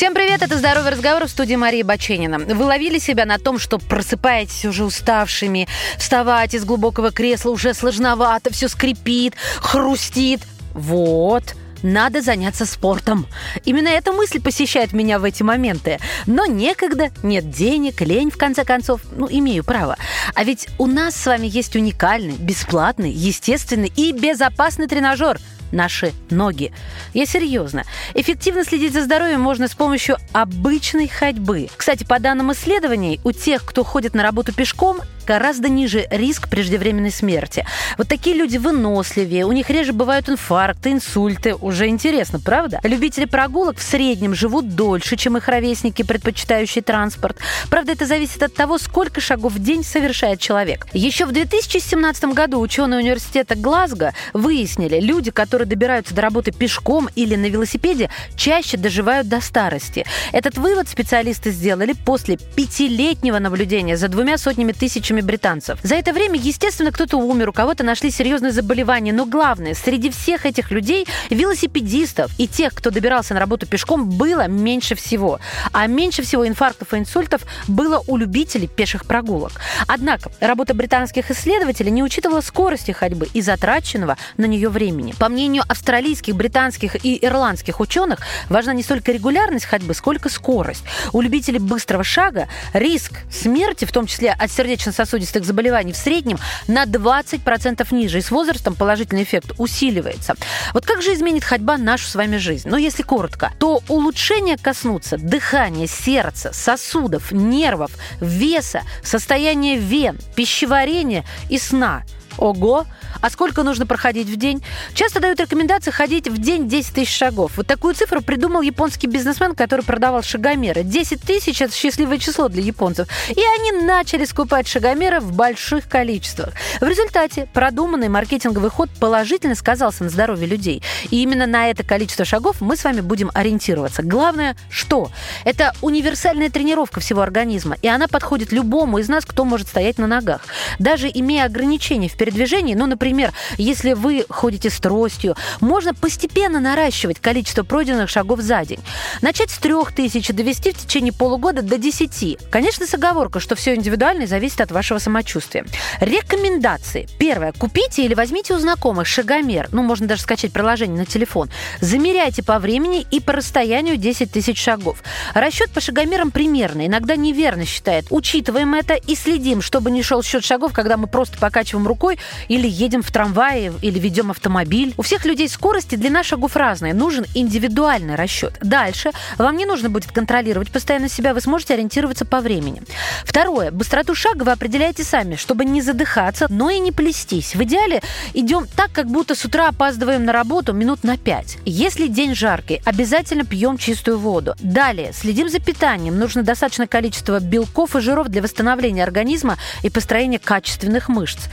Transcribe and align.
Всем 0.00 0.14
привет, 0.14 0.40
это 0.40 0.56
«Здоровый 0.56 0.92
разговор» 0.92 1.26
в 1.26 1.28
студии 1.28 1.56
Марии 1.56 1.82
Баченина. 1.82 2.38
Вы 2.38 2.64
ловили 2.64 2.98
себя 2.98 3.26
на 3.26 3.36
том, 3.36 3.58
что 3.58 3.78
просыпаетесь 3.78 4.64
уже 4.64 4.82
уставшими, 4.86 5.68
вставать 5.98 6.54
из 6.54 6.64
глубокого 6.64 7.10
кресла 7.10 7.50
уже 7.50 7.74
сложновато, 7.74 8.50
все 8.50 8.68
скрипит, 8.68 9.34
хрустит. 9.58 10.40
Вот, 10.72 11.54
надо 11.82 12.22
заняться 12.22 12.64
спортом. 12.64 13.26
Именно 13.66 13.88
эта 13.88 14.12
мысль 14.12 14.40
посещает 14.40 14.94
меня 14.94 15.18
в 15.18 15.24
эти 15.24 15.42
моменты. 15.42 15.98
Но 16.24 16.46
некогда, 16.46 17.10
нет 17.22 17.50
денег, 17.50 18.00
лень, 18.00 18.30
в 18.30 18.38
конце 18.38 18.64
концов. 18.64 19.02
Ну, 19.14 19.28
имею 19.30 19.64
право. 19.64 19.98
А 20.34 20.44
ведь 20.44 20.66
у 20.78 20.86
нас 20.86 21.14
с 21.14 21.26
вами 21.26 21.46
есть 21.46 21.76
уникальный, 21.76 22.36
бесплатный, 22.38 23.12
естественный 23.12 23.92
и 23.94 24.12
безопасный 24.12 24.86
тренажер– 24.86 25.38
наши 25.72 26.12
ноги. 26.30 26.72
Я 27.14 27.26
серьезно. 27.26 27.84
Эффективно 28.14 28.64
следить 28.64 28.92
за 28.92 29.02
здоровьем 29.02 29.40
можно 29.40 29.68
с 29.68 29.74
помощью 29.74 30.16
обычной 30.32 31.08
ходьбы. 31.08 31.68
Кстати, 31.76 32.04
по 32.04 32.18
данным 32.18 32.52
исследований, 32.52 33.20
у 33.24 33.32
тех, 33.32 33.64
кто 33.64 33.84
ходит 33.84 34.14
на 34.14 34.22
работу 34.22 34.52
пешком, 34.52 35.00
гораздо 35.30 35.68
ниже 35.68 36.08
риск 36.10 36.48
преждевременной 36.48 37.12
смерти. 37.12 37.64
Вот 37.96 38.08
такие 38.08 38.34
люди 38.34 38.56
выносливее, 38.56 39.46
у 39.46 39.52
них 39.52 39.70
реже 39.70 39.92
бывают 39.92 40.28
инфаркты, 40.28 40.90
инсульты. 40.90 41.54
Уже 41.54 41.86
интересно, 41.86 42.40
правда? 42.40 42.80
Любители 42.82 43.26
прогулок 43.26 43.78
в 43.78 43.82
среднем 43.82 44.34
живут 44.34 44.74
дольше, 44.74 45.16
чем 45.16 45.36
их 45.36 45.46
ровесники, 45.46 46.02
предпочитающие 46.02 46.82
транспорт. 46.82 47.38
Правда, 47.70 47.92
это 47.92 48.06
зависит 48.06 48.42
от 48.42 48.54
того, 48.54 48.76
сколько 48.78 49.20
шагов 49.20 49.52
в 49.52 49.62
день 49.62 49.84
совершает 49.84 50.40
человек. 50.40 50.88
Еще 50.94 51.26
в 51.26 51.32
2017 51.32 52.24
году 52.24 52.58
ученые 52.58 52.98
университета 52.98 53.54
Глазго 53.54 54.14
выяснили, 54.32 54.98
люди, 54.98 55.30
которые 55.30 55.68
добираются 55.68 56.12
до 56.12 56.22
работы 56.22 56.50
пешком 56.50 57.08
или 57.14 57.36
на 57.36 57.46
велосипеде, 57.46 58.10
чаще 58.34 58.76
доживают 58.76 59.28
до 59.28 59.40
старости. 59.40 60.04
Этот 60.32 60.58
вывод 60.58 60.88
специалисты 60.88 61.52
сделали 61.52 61.92
после 61.92 62.36
пятилетнего 62.36 63.38
наблюдения 63.38 63.96
за 63.96 64.08
двумя 64.08 64.36
сотнями 64.36 64.72
тысячами 64.72 65.19
британцев. 65.22 65.78
За 65.82 65.94
это 65.94 66.12
время, 66.12 66.38
естественно, 66.38 66.92
кто-то 66.92 67.16
умер, 67.16 67.50
у 67.50 67.52
кого-то 67.52 67.84
нашли 67.84 68.10
серьезные 68.10 68.52
заболевания, 68.52 69.12
но 69.12 69.26
главное, 69.26 69.74
среди 69.74 70.10
всех 70.10 70.46
этих 70.46 70.70
людей 70.70 71.06
велосипедистов 71.30 72.30
и 72.38 72.46
тех, 72.46 72.74
кто 72.74 72.90
добирался 72.90 73.34
на 73.34 73.40
работу 73.40 73.66
пешком, 73.66 74.08
было 74.08 74.46
меньше 74.48 74.94
всего. 74.94 75.40
А 75.72 75.86
меньше 75.86 76.22
всего 76.22 76.46
инфарктов 76.46 76.94
и 76.94 76.98
инсультов 76.98 77.42
было 77.68 78.02
у 78.06 78.16
любителей 78.16 78.68
пеших 78.68 79.04
прогулок. 79.04 79.52
Однако 79.86 80.30
работа 80.40 80.74
британских 80.74 81.30
исследователей 81.30 81.90
не 81.90 82.02
учитывала 82.02 82.40
скорости 82.40 82.92
ходьбы 82.92 83.28
и 83.32 83.40
затраченного 83.40 84.16
на 84.36 84.46
нее 84.46 84.68
времени. 84.68 85.14
По 85.18 85.28
мнению 85.28 85.64
австралийских, 85.68 86.34
британских 86.34 87.04
и 87.04 87.18
ирландских 87.24 87.80
ученых, 87.80 88.20
важна 88.48 88.72
не 88.72 88.82
столько 88.82 89.12
регулярность 89.12 89.66
ходьбы, 89.66 89.94
сколько 89.94 90.28
скорость. 90.28 90.84
У 91.12 91.20
любителей 91.20 91.58
быстрого 91.58 92.04
шага 92.04 92.48
риск 92.72 93.12
смерти, 93.30 93.84
в 93.84 93.92
том 93.92 94.06
числе 94.06 94.32
от 94.32 94.50
сердечно-сосудистых 94.50 95.09
заболеваний, 95.44 95.92
в 95.92 95.96
среднем 95.96 96.38
на 96.68 96.84
20% 96.84 97.86
ниже. 97.94 98.18
И 98.18 98.22
с 98.22 98.30
возрастом 98.30 98.74
положительный 98.74 99.22
эффект 99.22 99.52
усиливается. 99.58 100.34
Вот 100.72 100.86
как 100.86 101.02
же 101.02 101.14
изменит 101.14 101.44
ходьба 101.44 101.76
нашу 101.76 102.06
с 102.06 102.14
вами 102.14 102.36
жизнь? 102.36 102.68
Ну, 102.68 102.76
если 102.76 103.02
коротко, 103.02 103.52
то 103.58 103.82
улучшения 103.88 104.56
коснутся 104.56 105.16
дыхания, 105.18 105.86
сердца, 105.86 106.52
сосудов, 106.52 107.32
нервов, 107.32 107.92
веса, 108.20 108.82
состояния 109.02 109.76
вен, 109.76 110.18
пищеварения 110.34 111.24
и 111.48 111.58
сна. 111.58 112.02
Ого! 112.38 112.86
А 113.20 113.28
сколько 113.28 113.62
нужно 113.62 113.86
проходить 113.86 114.28
в 114.28 114.36
день? 114.36 114.62
Часто 114.94 115.20
дают 115.20 115.40
рекомендации 115.40 115.90
ходить 115.90 116.28
в 116.28 116.38
день 116.38 116.68
10 116.68 116.94
тысяч 116.94 117.14
шагов. 117.14 117.52
Вот 117.56 117.66
такую 117.66 117.94
цифру 117.94 118.22
придумал 118.22 118.62
японский 118.62 119.06
бизнесмен, 119.06 119.54
который 119.54 119.84
продавал 119.84 120.22
шагомеры. 120.22 120.82
10 120.82 121.20
тысяч– 121.20 121.60
это 121.62 121.74
счастливое 121.74 122.18
число 122.18 122.48
для 122.48 122.62
японцев. 122.62 123.08
И 123.28 123.40
они 123.40 123.84
начали 123.84 124.24
скупать 124.24 124.68
шагомеры 124.68 125.20
в 125.20 125.32
больших 125.32 125.88
количествах. 125.88 126.54
В 126.80 126.86
результате 126.86 127.46
продуманный 127.52 128.08
маркетинговый 128.08 128.70
ход 128.70 128.88
положительно 128.98 129.54
сказался 129.54 130.04
на 130.04 130.10
здоровье 130.10 130.46
людей. 130.46 130.82
И 131.10 131.22
именно 131.22 131.46
на 131.46 131.68
это 131.68 131.84
количество 131.84 132.24
шагов 132.24 132.60
мы 132.60 132.76
с 132.76 132.84
вами 132.84 133.00
будем 133.00 133.30
ориентироваться. 133.34 134.02
Главное, 134.02 134.56
что? 134.70 135.10
Это 135.44 135.74
универсальная 135.82 136.50
тренировка 136.50 137.00
всего 137.00 137.20
организма, 137.20 137.76
и 137.82 137.88
она 137.88 138.08
подходит 138.08 138.52
любому 138.52 138.98
из 138.98 139.08
нас, 139.08 139.24
кто 139.24 139.44
может 139.44 139.68
стоять 139.68 139.98
на 139.98 140.06
ногах. 140.06 140.42
Даже 140.78 141.10
имея 141.12 141.44
ограничения 141.44 142.08
в 142.08 142.16
передвижении, 142.30 142.74
ну, 142.74 142.86
например, 142.86 143.32
если 143.58 143.92
вы 143.92 144.24
ходите 144.28 144.70
с 144.70 144.78
тростью, 144.78 145.36
можно 145.60 145.94
постепенно 145.94 146.60
наращивать 146.60 147.20
количество 147.20 147.62
пройденных 147.62 148.08
шагов 148.08 148.40
за 148.40 148.64
день. 148.64 148.80
Начать 149.20 149.50
с 149.50 149.58
трех 149.58 149.92
тысяч, 149.92 150.28
довести 150.28 150.72
в 150.72 150.78
течение 150.78 151.12
полугода 151.12 151.62
до 151.62 151.76
10. 151.76 152.38
Конечно, 152.50 152.86
с 152.86 152.94
оговоркой, 152.94 153.40
что 153.40 153.54
все 153.54 153.74
индивидуально 153.74 154.22
и 154.22 154.26
зависит 154.26 154.60
от 154.60 154.70
вашего 154.70 154.98
самочувствия. 154.98 155.64
Рекомендации. 156.00 157.08
Первое. 157.18 157.52
Купите 157.52 158.04
или 158.04 158.14
возьмите 158.14 158.54
у 158.54 158.58
знакомых 158.58 159.06
шагомер. 159.06 159.68
Ну, 159.72 159.82
можно 159.82 160.06
даже 160.06 160.22
скачать 160.22 160.52
приложение 160.52 160.98
на 160.98 161.06
телефон. 161.06 161.50
Замеряйте 161.80 162.42
по 162.42 162.58
времени 162.58 163.06
и 163.10 163.20
по 163.20 163.32
расстоянию 163.32 163.96
10 163.96 164.30
тысяч 164.30 164.60
шагов. 164.62 165.02
Расчет 165.34 165.70
по 165.70 165.80
шагомерам 165.80 166.30
примерно, 166.30 166.86
иногда 166.86 167.16
неверно 167.16 167.66
считает. 167.66 168.06
Учитываем 168.10 168.74
это 168.74 168.94
и 168.94 169.14
следим, 169.14 169.62
чтобы 169.62 169.90
не 169.90 170.02
шел 170.02 170.22
счет 170.22 170.44
шагов, 170.44 170.72
когда 170.72 170.96
мы 170.96 171.06
просто 171.06 171.38
покачиваем 171.38 171.86
рукой 171.86 172.09
или 172.48 172.68
едем 172.68 173.02
в 173.02 173.10
трамвае 173.10 173.72
или 173.82 173.98
ведем 173.98 174.30
автомобиль. 174.30 174.94
У 174.96 175.02
всех 175.02 175.24
людей 175.24 175.48
скорость 175.48 175.92
и 175.92 175.96
длина 175.96 176.22
шагов 176.22 176.56
разная. 176.56 176.94
Нужен 176.94 177.26
индивидуальный 177.34 178.14
расчет. 178.14 178.58
Дальше 178.62 179.10
вам 179.38 179.56
не 179.56 179.66
нужно 179.66 179.90
будет 179.90 180.12
контролировать 180.12 180.70
постоянно 180.70 181.08
себя, 181.08 181.34
вы 181.34 181.40
сможете 181.40 181.74
ориентироваться 181.74 182.24
по 182.24 182.40
времени. 182.40 182.82
Второе. 183.24 183.70
Быстроту 183.70 184.14
шага 184.14 184.44
вы 184.44 184.52
определяете 184.52 185.04
сами, 185.04 185.36
чтобы 185.36 185.64
не 185.64 185.82
задыхаться, 185.82 186.46
но 186.48 186.70
и 186.70 186.78
не 186.78 186.92
плестись. 186.92 187.54
В 187.54 187.62
идеале 187.62 188.00
идем 188.34 188.66
так, 188.76 188.92
как 188.92 189.06
будто 189.06 189.34
с 189.34 189.44
утра 189.44 189.68
опаздываем 189.68 190.24
на 190.24 190.32
работу 190.32 190.72
минут 190.72 191.04
на 191.04 191.16
5. 191.16 191.58
Если 191.64 192.06
день 192.06 192.34
жаркий, 192.34 192.80
обязательно 192.84 193.44
пьем 193.44 193.78
чистую 193.78 194.18
воду. 194.18 194.54
Далее, 194.60 195.12
следим 195.12 195.48
за 195.48 195.60
питанием. 195.60 196.18
Нужно 196.18 196.42
достаточное 196.42 196.86
количество 196.86 197.40
белков 197.40 197.96
и 197.96 198.00
жиров 198.00 198.28
для 198.28 198.42
восстановления 198.42 199.02
организма 199.02 199.56
и 199.82 199.90
построения 199.90 200.38
качественных 200.38 201.08
мышц. 201.08 201.44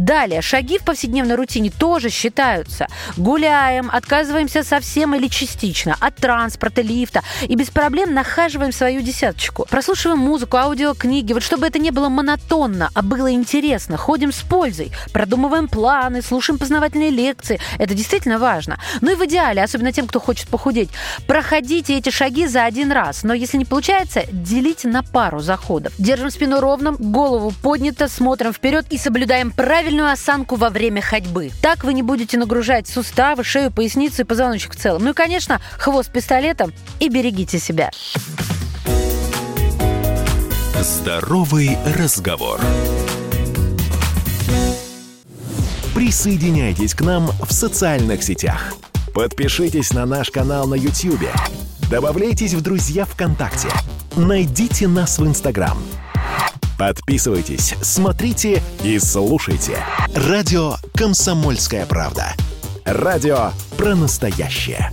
Далее, 0.00 0.40
шаги 0.40 0.78
в 0.78 0.84
повседневной 0.84 1.34
рутине 1.34 1.70
тоже 1.70 2.08
считаются. 2.08 2.86
Гуляем, 3.18 3.90
отказываемся 3.92 4.64
совсем 4.64 5.14
или 5.14 5.28
частично 5.28 5.94
от 6.00 6.16
транспорта, 6.16 6.80
лифта 6.80 7.20
и 7.42 7.54
без 7.54 7.68
проблем 7.68 8.14
нахаживаем 8.14 8.72
свою 8.72 9.02
десяточку. 9.02 9.66
Прослушиваем 9.68 10.18
музыку, 10.18 10.56
аудиокниги, 10.56 11.34
вот 11.34 11.42
чтобы 11.42 11.66
это 11.66 11.78
не 11.78 11.90
было 11.90 12.08
монотонно, 12.08 12.88
а 12.94 13.02
было 13.02 13.30
интересно. 13.30 13.98
Ходим 13.98 14.32
с 14.32 14.40
пользой, 14.40 14.90
продумываем 15.12 15.68
планы, 15.68 16.22
слушаем 16.22 16.58
познавательные 16.58 17.10
лекции. 17.10 17.60
Это 17.76 17.92
действительно 17.92 18.38
важно. 18.38 18.78
Ну 19.02 19.12
и 19.12 19.16
в 19.16 19.24
идеале, 19.26 19.62
особенно 19.62 19.92
тем, 19.92 20.06
кто 20.06 20.18
хочет 20.18 20.48
похудеть, 20.48 20.88
проходите 21.26 21.98
эти 21.98 22.08
шаги 22.08 22.46
за 22.46 22.64
один 22.64 22.90
раз. 22.90 23.22
Но 23.22 23.34
если 23.34 23.58
не 23.58 23.66
получается, 23.66 24.22
делите 24.32 24.88
на 24.88 25.02
пару 25.02 25.40
заходов. 25.40 25.92
Держим 25.98 26.30
спину 26.30 26.58
ровно, 26.58 26.92
голову 26.92 27.52
поднята, 27.62 28.08
смотрим 28.08 28.54
вперед 28.54 28.86
и 28.88 28.96
соблюдаем 28.96 29.50
правильную 29.90 30.12
осанку 30.12 30.54
во 30.54 30.70
время 30.70 31.02
ходьбы. 31.02 31.50
Так 31.60 31.82
вы 31.82 31.94
не 31.94 32.04
будете 32.04 32.38
нагружать 32.38 32.86
суставы, 32.86 33.42
шею, 33.42 33.72
поясницу 33.72 34.22
и 34.22 34.24
позвоночник 34.24 34.72
в 34.72 34.76
целом. 34.76 35.02
Ну 35.02 35.10
и, 35.10 35.14
конечно, 35.14 35.60
хвост 35.78 36.12
пистолетом 36.12 36.72
и 37.00 37.08
берегите 37.08 37.58
себя. 37.58 37.90
Здоровый 40.80 41.76
разговор. 41.98 42.60
Присоединяйтесь 45.92 46.94
к 46.94 47.00
нам 47.00 47.26
в 47.26 47.52
социальных 47.52 48.22
сетях. 48.22 48.74
Подпишитесь 49.12 49.92
на 49.92 50.06
наш 50.06 50.30
канал 50.30 50.68
на 50.68 50.76
YouTube. 50.76 51.28
Добавляйтесь 51.90 52.54
в 52.54 52.60
друзья 52.60 53.04
ВКонтакте. 53.06 53.68
Найдите 54.14 54.86
нас 54.86 55.18
в 55.18 55.26
Инстаграм. 55.26 55.76
Подписывайтесь, 56.80 57.74
смотрите 57.82 58.62
и 58.82 58.98
слушайте. 58.98 59.84
Радио 60.14 60.76
«Комсомольская 60.94 61.84
правда». 61.84 62.32
Радио 62.86 63.50
про 63.76 63.94
настоящее. 63.94 64.90